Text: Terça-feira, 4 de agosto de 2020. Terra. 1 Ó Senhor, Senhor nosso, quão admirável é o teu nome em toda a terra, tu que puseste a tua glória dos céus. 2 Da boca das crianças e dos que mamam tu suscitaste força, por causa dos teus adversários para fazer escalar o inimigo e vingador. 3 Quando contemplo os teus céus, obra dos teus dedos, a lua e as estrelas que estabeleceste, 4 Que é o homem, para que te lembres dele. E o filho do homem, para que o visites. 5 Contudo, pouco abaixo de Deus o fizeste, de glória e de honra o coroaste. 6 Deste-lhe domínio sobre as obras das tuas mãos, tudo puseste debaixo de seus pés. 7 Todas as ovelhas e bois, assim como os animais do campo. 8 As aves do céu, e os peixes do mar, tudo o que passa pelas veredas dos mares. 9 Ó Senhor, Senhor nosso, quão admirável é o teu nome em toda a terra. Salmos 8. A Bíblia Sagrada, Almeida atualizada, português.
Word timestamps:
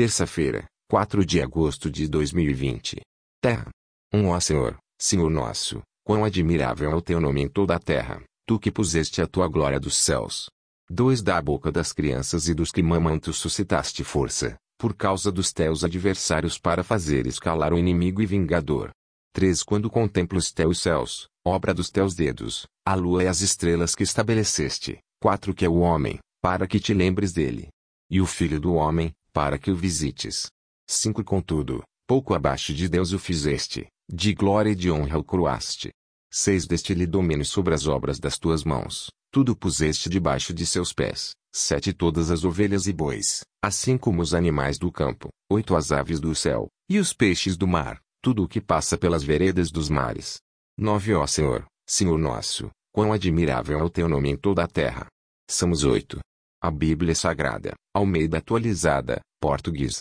Terça-feira, 0.00 0.64
4 0.88 1.26
de 1.26 1.42
agosto 1.42 1.90
de 1.90 2.08
2020. 2.08 3.02
Terra. 3.38 3.68
1 4.14 4.28
Ó 4.28 4.40
Senhor, 4.40 4.78
Senhor 4.98 5.28
nosso, 5.28 5.82
quão 6.02 6.24
admirável 6.24 6.90
é 6.90 6.94
o 6.94 7.02
teu 7.02 7.20
nome 7.20 7.42
em 7.42 7.48
toda 7.50 7.76
a 7.76 7.78
terra, 7.78 8.22
tu 8.46 8.58
que 8.58 8.70
puseste 8.70 9.20
a 9.20 9.26
tua 9.26 9.46
glória 9.46 9.78
dos 9.78 9.94
céus. 9.94 10.48
2 10.88 11.20
Da 11.20 11.42
boca 11.42 11.70
das 11.70 11.92
crianças 11.92 12.48
e 12.48 12.54
dos 12.54 12.72
que 12.72 12.82
mamam 12.82 13.18
tu 13.18 13.34
suscitaste 13.34 14.02
força, 14.02 14.56
por 14.78 14.96
causa 14.96 15.30
dos 15.30 15.52
teus 15.52 15.84
adversários 15.84 16.56
para 16.56 16.82
fazer 16.82 17.26
escalar 17.26 17.74
o 17.74 17.78
inimigo 17.78 18.22
e 18.22 18.26
vingador. 18.26 18.88
3 19.34 19.62
Quando 19.62 19.90
contemplo 19.90 20.38
os 20.38 20.50
teus 20.50 20.80
céus, 20.80 21.28
obra 21.44 21.74
dos 21.74 21.90
teus 21.90 22.14
dedos, 22.14 22.66
a 22.86 22.94
lua 22.94 23.24
e 23.24 23.26
as 23.26 23.42
estrelas 23.42 23.94
que 23.94 24.02
estabeleceste, 24.02 24.98
4 25.20 25.52
Que 25.52 25.66
é 25.66 25.68
o 25.68 25.80
homem, 25.80 26.18
para 26.40 26.66
que 26.66 26.80
te 26.80 26.94
lembres 26.94 27.34
dele. 27.34 27.68
E 28.10 28.18
o 28.18 28.26
filho 28.26 28.58
do 28.58 28.72
homem, 28.72 29.12
para 29.32 29.58
que 29.58 29.70
o 29.70 29.76
visites. 29.76 30.48
5 30.88 31.22
Contudo, 31.24 31.82
pouco 32.06 32.34
abaixo 32.34 32.74
de 32.74 32.88
Deus 32.88 33.12
o 33.12 33.18
fizeste, 33.18 33.86
de 34.10 34.34
glória 34.34 34.70
e 34.70 34.74
de 34.74 34.90
honra 34.90 35.18
o 35.18 35.24
coroaste. 35.24 35.90
6 36.32 36.66
Deste-lhe 36.66 37.06
domínio 37.06 37.44
sobre 37.44 37.74
as 37.74 37.86
obras 37.86 38.18
das 38.18 38.38
tuas 38.38 38.64
mãos, 38.64 39.10
tudo 39.32 39.56
puseste 39.56 40.08
debaixo 40.08 40.52
de 40.52 40.66
seus 40.66 40.92
pés. 40.92 41.32
7 41.52 41.92
Todas 41.92 42.30
as 42.30 42.44
ovelhas 42.44 42.86
e 42.86 42.92
bois, 42.92 43.40
assim 43.62 43.98
como 43.98 44.22
os 44.22 44.34
animais 44.34 44.78
do 44.78 44.90
campo. 44.90 45.28
8 45.50 45.76
As 45.76 45.90
aves 45.90 46.20
do 46.20 46.34
céu, 46.34 46.68
e 46.88 46.98
os 46.98 47.12
peixes 47.12 47.56
do 47.56 47.66
mar, 47.66 48.00
tudo 48.22 48.44
o 48.44 48.48
que 48.48 48.60
passa 48.60 48.96
pelas 48.96 49.22
veredas 49.22 49.70
dos 49.70 49.88
mares. 49.88 50.38
9 50.78 51.14
Ó 51.14 51.26
Senhor, 51.26 51.66
Senhor 51.88 52.18
nosso, 52.18 52.70
quão 52.92 53.12
admirável 53.12 53.78
é 53.78 53.82
o 53.82 53.90
teu 53.90 54.08
nome 54.08 54.30
em 54.30 54.36
toda 54.36 54.62
a 54.62 54.68
terra. 54.68 55.06
Salmos 55.48 55.82
8. 55.82 56.20
A 56.62 56.70
Bíblia 56.70 57.14
Sagrada, 57.14 57.72
Almeida 57.94 58.36
atualizada, 58.36 59.22
português. 59.40 59.96